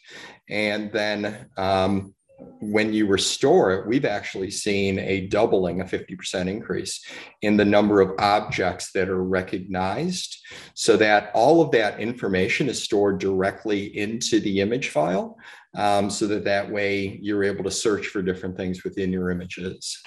And 0.50 0.92
then 0.92 1.50
um, 1.58 2.14
when 2.60 2.94
you 2.94 3.08
restore 3.08 3.72
it, 3.72 3.88
we've 3.88 4.06
actually 4.06 4.52
seen 4.52 5.00
a 5.00 5.28
doubling, 5.28 5.82
a 5.82 5.86
50% 5.86 6.48
increase 6.48 7.06
in 7.42 7.58
the 7.58 7.66
number 7.66 8.02
of 8.02 8.12
objects 8.20 8.92
that 8.94 9.10
are 9.10 9.24
recognized 9.24 10.38
so 10.74 10.98
that 10.98 11.32
all 11.34 11.62
of 11.62 11.72
that 11.72 12.00
information 12.00 12.70
is 12.70 12.84
stored 12.84 13.20
directly 13.20 13.98
into 13.98 14.40
the 14.40 14.62
image 14.62 14.90
file 14.90 15.38
um, 15.76 16.10
so 16.10 16.28
that 16.28 16.44
that 16.44 16.70
way 16.70 17.20
you're 17.22 17.44
able 17.44 17.64
to 17.64 17.72
search 17.72 18.08
for 18.08 18.22
different 18.22 18.58
things 18.58 18.84
within 18.84 19.12
your 19.12 19.30
images. 19.30 20.02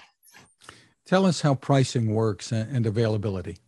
Tell 1.07 1.25
us 1.25 1.41
how 1.41 1.55
pricing 1.55 2.13
works 2.15 2.51
and 2.53 2.85
availability. 2.85 3.59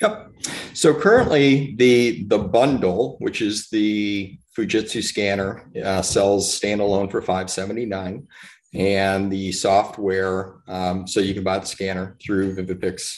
Yep. 0.00 0.32
So 0.72 0.92
currently, 0.94 1.74
the 1.76 2.24
the 2.24 2.38
bundle, 2.38 3.16
which 3.20 3.40
is 3.40 3.68
the 3.68 4.38
Fujitsu 4.56 5.02
scanner, 5.02 5.70
uh, 5.82 6.02
sells 6.02 6.58
standalone 6.58 7.10
for 7.10 7.22
five 7.22 7.48
seventy 7.48 7.86
nine, 7.86 8.26
and 8.74 9.30
the 9.30 9.52
software. 9.52 10.56
Um, 10.66 11.06
so 11.06 11.20
you 11.20 11.34
can 11.34 11.44
buy 11.44 11.58
the 11.58 11.66
scanner 11.66 12.16
through 12.20 12.56
VividPix, 12.56 13.16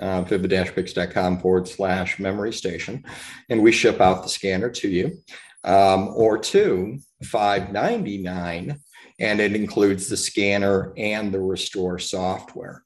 uh, 0.00 0.22
vivid-pix.com 0.22 1.40
forward 1.40 1.66
slash 1.66 2.20
memory 2.20 2.52
station, 2.52 3.04
and 3.48 3.62
we 3.62 3.72
ship 3.72 4.00
out 4.00 4.22
the 4.22 4.28
scanner 4.28 4.70
to 4.70 4.88
you. 4.88 5.18
Um, 5.64 6.12
or 6.14 6.38
two, 6.38 6.98
five 7.24 7.72
ninety 7.72 8.18
nine, 8.18 8.78
and 9.18 9.40
it 9.40 9.56
includes 9.56 10.08
the 10.08 10.16
scanner 10.16 10.92
and 10.96 11.32
the 11.32 11.40
restore 11.40 11.98
software 11.98 12.84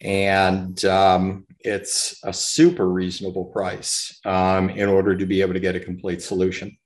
and 0.00 0.84
um, 0.84 1.46
it's 1.64 2.20
a 2.24 2.32
super 2.32 2.88
reasonable 2.88 3.46
price 3.46 4.20
um, 4.24 4.68
in 4.70 4.88
order 4.88 5.16
to 5.16 5.26
be 5.26 5.40
able 5.40 5.54
to 5.54 5.60
get 5.60 5.74
a 5.74 5.80
complete 5.80 6.22
solution. 6.22 6.76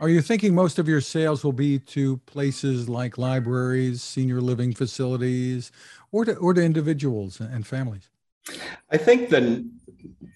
Are 0.00 0.08
you 0.08 0.22
thinking 0.22 0.54
most 0.54 0.78
of 0.78 0.88
your 0.88 1.00
sales 1.00 1.42
will 1.42 1.52
be 1.52 1.80
to 1.80 2.18
places 2.18 2.88
like 2.88 3.18
libraries, 3.18 4.00
senior 4.00 4.40
living 4.40 4.72
facilities, 4.72 5.72
or 6.12 6.24
to, 6.24 6.36
or 6.36 6.54
to 6.54 6.62
individuals 6.62 7.40
and 7.40 7.66
families? 7.66 8.08
I 8.92 8.96
think 8.96 9.28
the, 9.28 9.68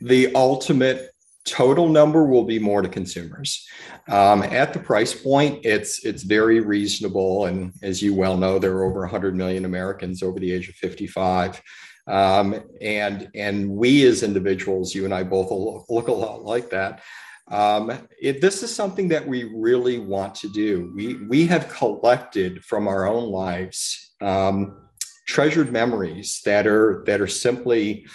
the 0.00 0.35
ultimate 0.35 1.12
total 1.45 1.88
number 1.88 2.25
will 2.25 2.42
be 2.45 2.59
more 2.59 2.83
to 2.83 2.88
consumers. 2.88 3.66
Um, 4.09 4.42
at 4.42 4.73
the 4.73 4.81
price 4.81 5.14
point, 5.14 5.64
it's 5.64 6.04
it's 6.04 6.25
very 6.25 6.61
reasonable, 6.61 7.47
and 7.47 7.73
as 7.83 8.02
you 8.02 8.14
well 8.14 8.37
know, 8.37 8.59
there 8.59 8.75
are 8.75 8.85
over 8.85 9.00
100 9.00 9.37
million 9.37 9.64
Americans 9.64 10.23
over 10.23 10.40
the 10.40 10.52
age 10.52 10.69
of 10.69 10.75
55 10.75 11.62
um, 12.06 12.62
and 12.80 13.30
and 13.35 13.71
we 13.71 14.06
as 14.06 14.23
individuals, 14.23 14.94
you 14.94 15.04
and 15.04 15.14
I 15.14 15.23
both 15.23 15.50
look 15.88 16.09
a 16.09 16.12
lot 16.12 16.42
like 16.42 16.71
that. 16.71 17.02
Um, 17.50 17.92
it, 18.21 18.40
this 18.40 18.62
is 18.62 18.75
something 18.75 19.09
that 19.09 19.26
we 19.26 19.44
really 19.44 19.99
want 19.99 20.35
to 20.37 20.49
do. 20.49 20.92
We 20.94 21.14
we 21.28 21.47
have 21.47 21.68
collected 21.68 22.64
from 22.64 22.88
our 22.88 23.06
own 23.06 23.30
lives 23.30 24.14
um, 24.21 24.88
treasured 25.26 25.73
memories 25.73 26.40
that 26.44 26.66
are 26.66 27.02
that 27.06 27.21
are 27.21 27.26
simply 27.26 28.06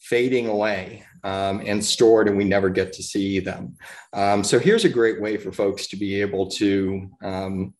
fading 0.00 0.48
away 0.48 1.04
um, 1.24 1.62
and 1.64 1.84
stored, 1.84 2.28
and 2.28 2.36
we 2.36 2.44
never 2.44 2.68
get 2.68 2.92
to 2.92 3.02
see 3.02 3.40
them. 3.40 3.76
Um, 4.12 4.44
so 4.44 4.58
here's 4.58 4.84
a 4.84 4.88
great 4.88 5.20
way 5.20 5.36
for 5.36 5.52
folks 5.52 5.86
to 5.88 5.96
be 5.96 6.20
able 6.20 6.50
to 6.50 7.08
um, 7.22 7.74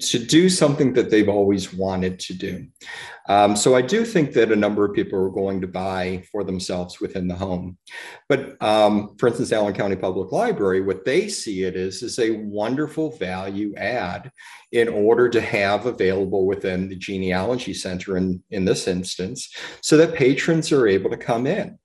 to 0.00 0.18
do 0.18 0.48
something 0.48 0.92
that 0.94 1.10
they've 1.10 1.28
always 1.28 1.72
wanted 1.72 2.18
to 2.20 2.34
do. 2.34 2.66
Um, 3.28 3.56
so 3.56 3.76
I 3.76 3.82
do 3.82 4.04
think 4.04 4.32
that 4.32 4.50
a 4.50 4.56
number 4.56 4.84
of 4.84 4.94
people 4.94 5.18
are 5.18 5.28
going 5.28 5.60
to 5.60 5.66
buy 5.66 6.24
for 6.32 6.44
themselves 6.44 6.98
within 6.98 7.28
the 7.28 7.34
home. 7.34 7.76
But 8.28 8.60
um, 8.62 9.16
for 9.18 9.28
instance, 9.28 9.52
Allen 9.52 9.74
County 9.74 9.96
Public 9.96 10.32
Library, 10.32 10.80
what 10.80 11.04
they 11.04 11.28
see 11.28 11.64
it 11.64 11.76
is 11.76 12.02
is 12.02 12.18
a 12.18 12.30
wonderful 12.30 13.10
value 13.16 13.74
add 13.76 14.30
in 14.72 14.88
order 14.88 15.28
to 15.28 15.40
have 15.40 15.84
available 15.84 16.46
within 16.46 16.88
the 16.88 16.96
genealogy 16.96 17.74
center 17.74 18.16
in, 18.16 18.42
in 18.50 18.64
this 18.64 18.88
instance, 18.88 19.54
so 19.82 19.96
that 19.98 20.14
patrons 20.14 20.72
are 20.72 20.86
able 20.86 21.10
to 21.10 21.16
come 21.16 21.46
in. 21.46 21.78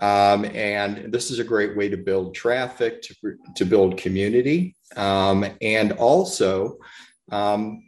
Um, 0.00 0.44
and 0.46 1.12
this 1.12 1.30
is 1.30 1.40
a 1.40 1.44
great 1.44 1.76
way 1.76 1.88
to 1.88 1.96
build 1.96 2.34
traffic, 2.34 3.02
to, 3.02 3.14
to 3.56 3.64
build 3.64 3.96
community, 3.96 4.76
um, 4.96 5.44
and 5.60 5.92
also 5.92 6.78
um, 7.30 7.82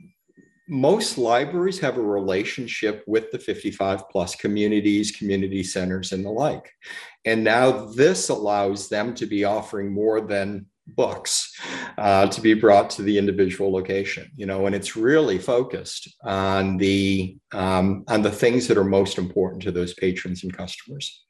most 0.68 1.18
libraries 1.18 1.80
have 1.80 1.98
a 1.98 2.02
relationship 2.02 3.02
with 3.06 3.32
the 3.32 3.38
55 3.38 4.08
plus 4.08 4.36
communities, 4.36 5.10
community 5.10 5.64
centers, 5.64 6.12
and 6.12 6.24
the 6.24 6.30
like. 6.30 6.70
And 7.24 7.42
now 7.42 7.86
this 7.86 8.28
allows 8.28 8.88
them 8.88 9.14
to 9.16 9.26
be 9.26 9.44
offering 9.44 9.92
more 9.92 10.20
than 10.20 10.66
books 10.96 11.58
uh, 11.98 12.26
to 12.28 12.40
be 12.40 12.54
brought 12.54 12.90
to 12.90 13.02
the 13.02 13.16
individual 13.16 13.72
location 13.72 14.30
you 14.36 14.46
know 14.46 14.66
and 14.66 14.74
it's 14.74 14.96
really 14.96 15.38
focused 15.38 16.08
on 16.24 16.76
the 16.76 17.36
um, 17.52 18.04
on 18.08 18.22
the 18.22 18.30
things 18.30 18.66
that 18.68 18.76
are 18.76 18.84
most 18.84 19.18
important 19.18 19.62
to 19.62 19.72
those 19.72 19.94
patrons 19.94 20.42
and 20.42 20.52
customers. 20.52 21.24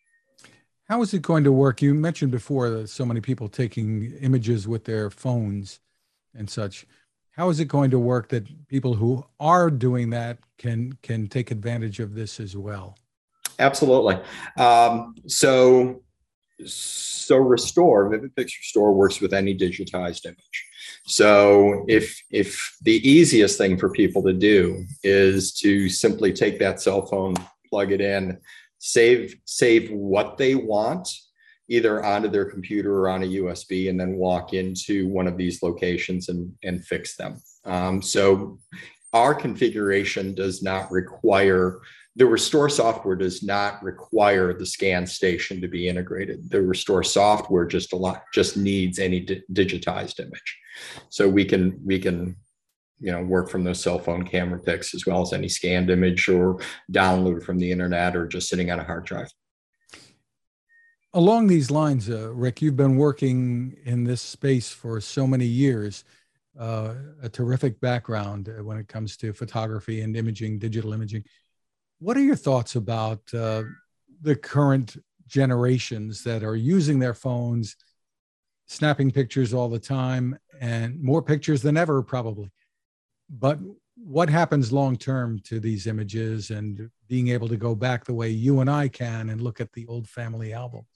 How 0.89 1.03
is 1.03 1.15
it 1.15 1.23
going 1.23 1.45
to 1.45 1.53
work? 1.53 1.83
You 1.83 1.95
mentioned 1.95 2.33
before 2.33 2.87
so 2.87 3.05
many 3.05 3.21
people 3.21 3.49
taking 3.49 4.13
images 4.21 4.67
with 4.67 4.85
their 4.85 5.09
phones 5.09 5.79
and 6.35 6.51
such 6.51 6.85
how 7.41 7.49
is 7.49 7.59
it 7.59 7.69
going 7.69 7.91
to 7.91 7.99
work 7.99 8.29
that 8.29 8.45
people 8.69 8.93
who 8.93 9.25
are 9.41 9.71
doing 9.71 10.11
that 10.11 10.37
can 10.59 10.93
can 11.03 11.27
take 11.27 11.51
advantage 11.51 11.99
of 11.99 12.15
this 12.15 12.39
as 12.39 12.55
well? 12.55 12.99
Absolutely. 13.59 14.19
Um, 14.59 15.15
so 15.27 16.03
so 16.67 17.39
restore 17.39 18.11
vivid 18.11 18.37
picture 18.37 18.59
restore 18.61 18.93
works 18.93 19.23
with 19.23 19.33
any 19.33 19.57
digitized 19.57 20.27
image 20.27 20.59
so 21.07 21.87
if 21.89 22.23
if 22.31 22.77
the 22.83 22.97
easiest 23.09 23.57
thing 23.57 23.79
for 23.79 23.89
people 23.89 24.23
to 24.23 24.35
do 24.35 24.85
is 25.03 25.55
to 25.55 25.89
simply 25.89 26.35
take 26.35 26.59
that 26.59 26.83
cell 26.83 27.07
phone 27.07 27.35
plug 27.71 27.93
it 27.93 28.03
in 28.03 28.37
save 28.79 29.35
save 29.47 29.91
what 29.91 30.37
they 30.37 30.55
want 30.55 31.09
either 31.71 32.05
onto 32.05 32.29
their 32.29 32.45
computer 32.45 32.99
or 32.99 33.09
on 33.09 33.23
a 33.23 33.27
USB 33.27 33.89
and 33.89 33.99
then 33.99 34.17
walk 34.17 34.53
into 34.53 35.07
one 35.09 35.29
of 35.29 35.37
these 35.37 35.63
locations 35.63 36.29
and, 36.29 36.53
and 36.65 36.85
fix 36.85 37.17
them. 37.17 37.41
Um, 37.65 38.03
so 38.03 38.59
our 39.13 39.35
configuration 39.35 40.35
does 40.35 40.63
not 40.63 40.91
require 40.91 41.81
the 42.17 42.27
restore 42.27 42.69
software 42.69 43.15
does 43.15 43.45
not 43.45 43.81
require 43.85 44.53
the 44.53 44.67
scan 44.67 45.07
station 45.07 45.61
to 45.61 45.69
be 45.69 45.89
integrated. 45.89 46.51
The 46.51 46.61
restore 46.61 47.05
software 47.05 47.65
just 47.67 47.93
a 47.93 47.97
lot 47.97 48.25
just 48.35 48.57
needs 48.57 48.99
any 48.99 49.21
di- 49.21 49.43
digitized 49.53 50.19
image. 50.19 50.59
So 51.09 51.29
we 51.29 51.45
can 51.45 51.81
we 51.85 52.01
can 52.01 52.37
you 52.99 53.13
know 53.13 53.23
work 53.23 53.49
from 53.49 53.63
those 53.63 53.81
cell 53.81 54.01
phone 54.01 54.27
camera 54.27 54.59
pics 54.59 54.93
as 54.93 55.07
well 55.07 55.23
as 55.23 55.33
any 55.33 55.49
scanned 55.49 55.89
image 55.89 56.29
or 56.29 56.61
download 56.93 57.45
from 57.45 57.59
the 57.59 57.71
internet 57.71 58.17
or 58.17 58.27
just 58.27 58.49
sitting 58.49 58.73
on 58.73 58.81
a 58.81 58.85
hard 58.85 59.07
drive 59.07 59.31
Along 61.13 61.49
these 61.49 61.73
lines, 61.73 62.09
uh, 62.09 62.33
Rick, 62.33 62.63
you've 62.63 62.77
been 62.77 62.97
working 62.97 63.77
in 63.85 64.05
this 64.05 64.23
space 64.23 64.71
for 64.71 65.01
so 65.01 65.27
many 65.27 65.45
years. 65.45 66.05
Uh, 66.57 66.95
a 67.23 67.29
terrific 67.29 67.81
background 67.81 68.49
uh, 68.49 68.63
when 68.63 68.77
it 68.77 68.87
comes 68.87 69.17
to 69.17 69.33
photography 69.33 70.03
and 70.03 70.17
imaging, 70.17 70.61
digital 70.61 70.93
imaging. 70.93 71.25
What 71.99 72.17
are 72.17 72.23
your 72.23 72.37
thoughts 72.37 72.77
about 72.77 73.23
uh, 73.35 73.65
the 74.23 74.37
current 74.37 74.97
generations 75.27 76.23
that 76.23 76.45
are 76.45 76.55
using 76.55 77.01
their 77.01 77.15
phones, 77.15 77.75
snapping 78.67 79.11
pictures 79.11 79.53
all 79.53 79.69
the 79.69 79.81
time, 79.81 80.39
and 80.61 81.03
more 81.03 81.23
pictures 81.23 81.61
than 81.61 81.77
ever, 81.77 82.03
probably? 82.03 82.53
But 83.29 83.59
what 83.97 84.31
happens 84.31 84.73
long 84.73 84.97
term 84.97 85.41
to 85.45 85.59
these 85.59 85.89
images 85.89 86.51
and 86.51 86.89
being 87.09 87.29
able 87.29 87.49
to 87.49 87.57
go 87.57 87.75
back 87.75 88.05
the 88.05 88.15
way 88.15 88.29
you 88.31 88.61
and 88.61 88.71
I 88.71 88.87
can 88.87 89.31
and 89.31 89.41
look 89.41 89.61
at 89.61 89.73
the 89.73 89.87
old 89.87 90.09
family 90.09 90.53
albums? 90.53 90.90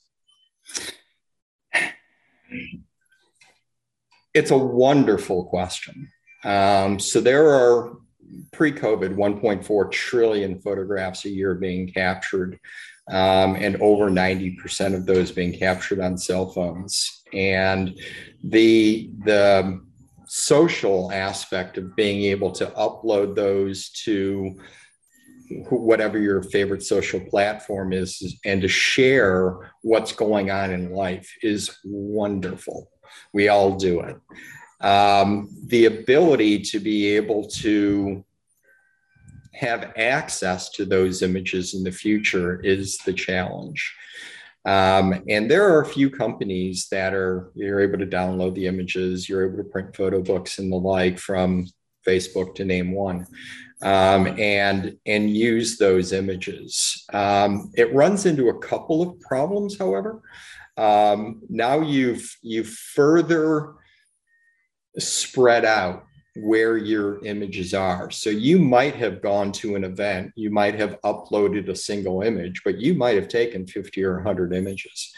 It's 4.34 4.50
a 4.50 4.58
wonderful 4.58 5.44
question. 5.44 6.10
Um, 6.44 6.98
so 6.98 7.20
there 7.20 7.48
are 7.48 7.96
pre-COVID 8.52 9.14
1.4 9.14 9.92
trillion 9.92 10.60
photographs 10.60 11.24
a 11.24 11.30
year 11.30 11.54
being 11.54 11.92
captured, 11.92 12.58
um, 13.08 13.54
and 13.56 13.76
over 13.80 14.10
90% 14.10 14.94
of 14.94 15.06
those 15.06 15.30
being 15.30 15.56
captured 15.56 16.00
on 16.00 16.18
cell 16.18 16.50
phones. 16.50 17.22
And 17.32 17.98
the 18.42 19.10
the 19.24 19.80
social 20.26 21.12
aspect 21.12 21.78
of 21.78 21.94
being 21.94 22.22
able 22.24 22.50
to 22.50 22.66
upload 22.66 23.36
those 23.36 23.90
to 23.90 24.58
whatever 25.70 26.18
your 26.18 26.42
favorite 26.42 26.82
social 26.82 27.20
platform 27.20 27.92
is 27.92 28.38
and 28.44 28.62
to 28.62 28.68
share 28.68 29.72
what's 29.82 30.12
going 30.12 30.50
on 30.50 30.70
in 30.70 30.92
life 30.92 31.32
is 31.42 31.78
wonderful. 31.84 32.90
We 33.32 33.48
all 33.48 33.76
do 33.76 34.00
it. 34.00 34.16
Um, 34.80 35.48
the 35.66 35.86
ability 35.86 36.60
to 36.60 36.80
be 36.80 37.16
able 37.16 37.48
to 37.48 38.24
have 39.54 39.92
access 39.96 40.70
to 40.70 40.84
those 40.84 41.22
images 41.22 41.74
in 41.74 41.84
the 41.84 41.92
future 41.92 42.60
is 42.60 42.98
the 42.98 43.12
challenge. 43.12 43.94
Um, 44.66 45.22
and 45.28 45.50
there 45.50 45.68
are 45.68 45.82
a 45.82 45.86
few 45.86 46.10
companies 46.10 46.88
that 46.90 47.12
are 47.12 47.50
you're 47.54 47.80
able 47.80 47.98
to 47.98 48.06
download 48.06 48.54
the 48.54 48.66
images, 48.66 49.28
you're 49.28 49.46
able 49.46 49.58
to 49.58 49.70
print 49.70 49.94
photo 49.94 50.22
books 50.22 50.58
and 50.58 50.72
the 50.72 50.76
like 50.76 51.18
from 51.18 51.66
Facebook 52.06 52.54
to 52.56 52.64
name 52.64 52.92
one, 52.92 53.26
um, 53.84 54.26
and 54.38 54.96
and 55.06 55.30
use 55.30 55.78
those 55.78 56.12
images. 56.12 57.04
Um, 57.12 57.70
it 57.74 57.94
runs 57.94 58.26
into 58.26 58.48
a 58.48 58.58
couple 58.58 59.02
of 59.02 59.20
problems, 59.20 59.78
however. 59.78 60.22
Um, 60.76 61.42
now 61.48 61.80
you've 61.80 62.36
you've 62.42 62.68
further 62.68 63.74
spread 64.98 65.64
out 65.64 66.04
where 66.36 66.76
your 66.76 67.24
images 67.24 67.74
are. 67.74 68.10
So 68.10 68.28
you 68.28 68.58
might 68.58 68.96
have 68.96 69.22
gone 69.22 69.52
to 69.52 69.76
an 69.76 69.84
event, 69.84 70.32
you 70.34 70.50
might 70.50 70.74
have 70.74 71.00
uploaded 71.02 71.68
a 71.68 71.76
single 71.76 72.22
image, 72.22 72.62
but 72.64 72.80
you 72.80 72.94
might 72.94 73.16
have 73.16 73.28
taken 73.28 73.66
50 73.66 74.02
or 74.02 74.16
100 74.16 74.52
images. 74.52 75.12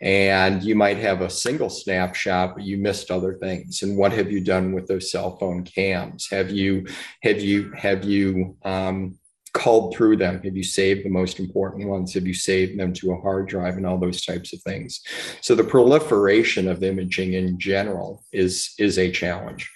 And 0.00 0.62
you 0.62 0.74
might 0.74 0.96
have 0.96 1.20
a 1.20 1.28
single 1.30 1.68
snapshot, 1.68 2.54
but 2.54 2.64
you 2.64 2.78
missed 2.78 3.10
other 3.10 3.34
things. 3.34 3.82
And 3.82 3.98
what 3.98 4.12
have 4.12 4.32
you 4.32 4.40
done 4.40 4.72
with 4.72 4.86
those 4.86 5.10
cell 5.10 5.36
phone 5.36 5.64
cams? 5.64 6.28
Have 6.30 6.50
you 6.50 6.86
have 7.22 7.40
you 7.40 7.70
have 7.72 8.04
you 8.04 8.56
um, 8.64 9.18
called 9.52 9.94
through 9.94 10.16
them? 10.16 10.40
Have 10.42 10.56
you 10.56 10.64
saved 10.64 11.04
the 11.04 11.10
most 11.10 11.38
important 11.38 11.86
ones? 11.86 12.14
Have 12.14 12.26
you 12.26 12.32
saved 12.32 12.78
them 12.78 12.94
to 12.94 13.12
a 13.12 13.20
hard 13.20 13.46
drive 13.48 13.76
and 13.76 13.86
all 13.86 13.98
those 13.98 14.24
types 14.24 14.54
of 14.54 14.62
things? 14.62 15.02
So 15.42 15.54
the 15.54 15.64
proliferation 15.64 16.66
of 16.68 16.82
imaging 16.82 17.34
in 17.34 17.58
general 17.58 18.24
is 18.32 18.74
is 18.78 18.98
a 18.98 19.10
challenge 19.10 19.70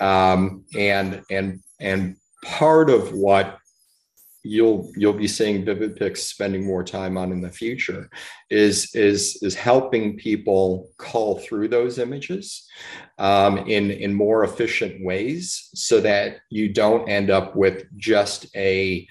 um, 0.00 0.64
and 0.76 1.22
and 1.30 1.60
and 1.80 2.16
part 2.44 2.90
of 2.90 3.12
what 3.12 3.58
you'll 4.46 4.90
you'll 4.96 5.12
be 5.12 5.26
seeing 5.26 5.64
VividPix 5.64 6.18
spending 6.18 6.64
more 6.64 6.84
time 6.84 7.18
on 7.18 7.32
in 7.32 7.40
the 7.40 7.50
future 7.50 8.08
is 8.48 8.94
is 8.94 9.38
is 9.42 9.54
helping 9.54 10.16
people 10.16 10.90
cull 10.98 11.38
through 11.38 11.68
those 11.68 11.98
images 11.98 12.66
um, 13.18 13.58
in 13.58 13.90
in 13.90 14.14
more 14.14 14.44
efficient 14.44 15.04
ways 15.04 15.68
so 15.74 16.00
that 16.00 16.38
you 16.50 16.72
don't 16.72 17.08
end 17.08 17.30
up 17.30 17.56
with 17.56 17.84
just 17.96 18.46
a 18.56 19.06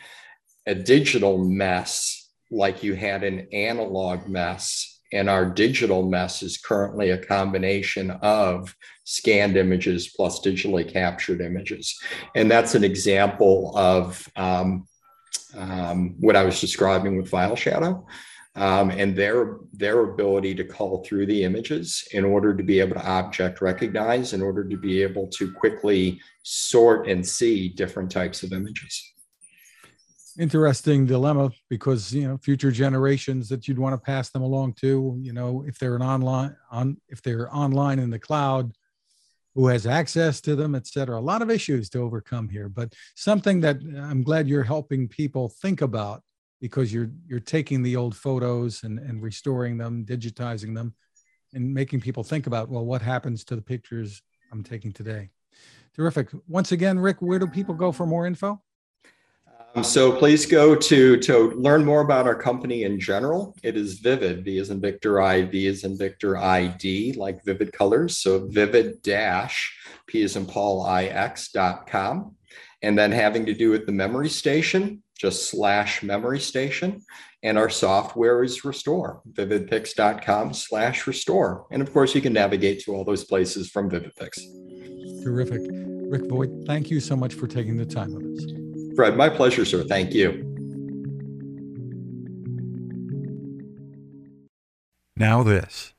a 0.65 0.73
digital 0.73 1.37
mess 1.37 2.29
like 2.49 2.83
you 2.83 2.93
had 2.93 3.23
an 3.23 3.47
analog 3.51 4.27
mess 4.27 4.94
and 5.13 5.29
our 5.29 5.45
digital 5.45 6.07
mess 6.07 6.41
is 6.43 6.57
currently 6.57 7.11
a 7.11 7.17
combination 7.17 8.11
of 8.11 8.75
scanned 9.03 9.57
images 9.57 10.11
plus 10.15 10.39
digitally 10.39 10.91
captured 10.91 11.41
images. 11.41 11.97
And 12.35 12.49
that's 12.49 12.75
an 12.75 12.83
example 12.83 13.71
of 13.77 14.27
um, 14.35 14.87
um, 15.55 16.15
what 16.19 16.35
I 16.35 16.43
was 16.43 16.59
describing 16.59 17.17
with 17.17 17.31
FileShadow. 17.31 18.05
Um, 18.57 18.89
and 18.89 19.17
their 19.17 19.57
their 19.73 19.99
ability 19.99 20.55
to 20.55 20.63
cull 20.63 21.03
through 21.03 21.25
the 21.25 21.43
images 21.43 22.07
in 22.13 22.23
order 22.23 22.55
to 22.55 22.63
be 22.63 22.79
able 22.79 22.95
to 22.95 23.05
object 23.05 23.59
recognize, 23.59 24.31
in 24.31 24.41
order 24.41 24.63
to 24.63 24.77
be 24.77 25.03
able 25.03 25.27
to 25.31 25.51
quickly 25.51 26.21
sort 26.43 27.09
and 27.09 27.27
see 27.27 27.67
different 27.67 28.09
types 28.09 28.43
of 28.43 28.53
images 28.53 29.14
interesting 30.37 31.05
dilemma 31.05 31.49
because 31.69 32.13
you 32.13 32.27
know 32.27 32.37
future 32.37 32.71
generations 32.71 33.47
that 33.49 33.67
you'd 33.67 33.79
want 33.79 33.93
to 33.93 33.97
pass 33.97 34.29
them 34.29 34.41
along 34.41 34.73
to 34.73 35.17
you 35.21 35.33
know 35.33 35.63
if 35.67 35.79
they're 35.79 35.95
an 35.95 36.01
online 36.01 36.55
on 36.71 36.97
if 37.07 37.21
they're 37.21 37.53
online 37.55 37.99
in 37.99 38.09
the 38.09 38.19
cloud 38.19 38.71
who 39.53 39.67
has 39.67 39.87
access 39.87 40.41
to 40.41 40.55
them 40.55 40.75
et 40.75 40.85
cetera. 40.85 41.17
A 41.17 41.21
lot 41.21 41.41
of 41.41 41.49
issues 41.49 41.89
to 41.91 41.99
overcome 41.99 42.49
here 42.49 42.67
but 42.67 42.93
something 43.15 43.61
that 43.61 43.77
uh, 43.77 43.99
i'm 44.01 44.23
glad 44.23 44.47
you're 44.47 44.63
helping 44.63 45.07
people 45.07 45.49
think 45.61 45.81
about 45.81 46.21
because 46.59 46.93
you're 46.93 47.11
you're 47.27 47.39
taking 47.39 47.81
the 47.81 47.95
old 47.95 48.15
photos 48.15 48.83
and, 48.83 48.99
and 48.99 49.21
restoring 49.21 49.77
them 49.77 50.05
digitizing 50.05 50.75
them 50.75 50.93
and 51.53 51.73
making 51.73 52.01
people 52.01 52.23
think 52.23 52.47
about 52.47 52.69
well 52.69 52.85
what 52.85 53.01
happens 53.01 53.43
to 53.45 53.55
the 53.55 53.61
pictures 53.61 54.21
i'm 54.51 54.63
taking 54.63 54.91
today. 54.91 55.29
Terrific. 55.95 56.29
Once 56.47 56.73
again 56.73 56.99
rick 56.99 57.21
where 57.21 57.39
do 57.39 57.47
people 57.47 57.73
go 57.73 57.93
for 57.93 58.05
more 58.05 58.27
info 58.27 58.61
Um, 59.75 59.83
so 59.83 60.11
please 60.11 60.45
go 60.45 60.73
to 60.73 61.17
to 61.17 61.51
learn 61.51 61.83
more 61.83 62.01
about 62.01 62.27
our 62.27 62.35
company 62.35 62.83
in 62.83 62.99
general. 62.99 63.55
It 63.61 63.75
is 63.75 63.99
Vivid, 63.99 64.45
V 64.45 64.57
is 64.57 64.69
in 64.69 64.79
Victor, 64.79 65.21
I, 65.21 65.43
V 65.43 65.67
is 65.67 65.83
in 65.83 65.97
Victor, 65.97 66.37
ID, 66.37 67.13
like 67.13 67.43
Vivid 67.43 67.73
Colors. 67.73 68.17
So 68.17 68.47
Vivid 68.47 69.01
dash 69.01 69.77
P 70.07 70.21
is 70.21 70.37
in 70.37 70.45
Paul, 70.45 70.87
IX 70.87 71.51
dot 71.51 71.87
com. 71.87 72.35
And 72.81 72.97
then 72.97 73.11
having 73.11 73.45
to 73.47 73.53
do 73.53 73.71
with 73.71 73.85
the 73.85 73.91
memory 73.91 74.29
station, 74.29 75.03
just 75.17 75.49
slash 75.49 76.03
memory 76.03 76.39
station. 76.39 77.01
And 77.43 77.57
our 77.57 77.69
software 77.69 78.43
is 78.43 78.63
Restore, 78.63 79.21
vividpix.com 79.33 80.53
slash 80.53 81.05
restore. 81.05 81.67
And 81.69 81.81
of 81.81 81.93
course, 81.93 82.15
you 82.15 82.21
can 82.21 82.33
navigate 82.33 82.83
to 82.83 82.95
all 82.95 83.03
those 83.03 83.23
places 83.23 83.69
from 83.69 83.89
VividPix. 83.89 85.23
Terrific. 85.23 85.61
Rick 86.09 86.27
Voigt, 86.27 86.49
thank 86.65 86.89
you 86.89 86.99
so 86.99 87.15
much 87.15 87.33
for 87.33 87.47
taking 87.47 87.77
the 87.77 87.85
time 87.85 88.13
with 88.15 88.25
us. 88.25 88.64
Fred, 88.95 89.17
my 89.17 89.29
pleasure, 89.29 89.65
sir. 89.65 89.83
Thank 89.83 90.13
you. 90.13 90.41
Now, 95.17 95.43
this. 95.43 95.93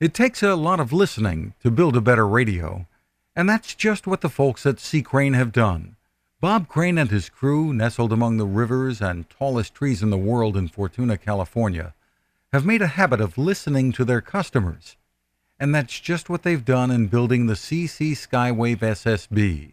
It 0.00 0.14
takes 0.14 0.42
a 0.42 0.54
lot 0.54 0.80
of 0.80 0.92
listening 0.92 1.54
to 1.62 1.70
build 1.70 1.96
a 1.96 2.00
better 2.00 2.26
radio, 2.26 2.86
and 3.36 3.48
that's 3.48 3.74
just 3.74 4.06
what 4.06 4.22
the 4.22 4.30
folks 4.30 4.64
at 4.64 4.80
C. 4.80 5.02
Crane 5.02 5.34
have 5.34 5.52
done. 5.52 5.96
Bob 6.40 6.68
Crane 6.68 6.96
and 6.96 7.10
his 7.10 7.28
crew, 7.28 7.74
nestled 7.74 8.12
among 8.12 8.38
the 8.38 8.46
rivers 8.46 9.02
and 9.02 9.28
tallest 9.28 9.74
trees 9.74 10.02
in 10.02 10.08
the 10.08 10.16
world 10.16 10.56
in 10.56 10.68
Fortuna, 10.68 11.18
California, 11.18 11.94
have 12.52 12.64
made 12.64 12.80
a 12.80 12.86
habit 12.86 13.20
of 13.20 13.36
listening 13.36 13.92
to 13.92 14.04
their 14.06 14.22
customers. 14.22 14.96
And 15.58 15.74
that's 15.74 16.00
just 16.00 16.30
what 16.30 16.42
they've 16.42 16.64
done 16.64 16.90
in 16.90 17.08
building 17.08 17.46
the 17.46 17.54
CC 17.54 18.12
Skywave 18.12 18.78
SSB 18.78 19.72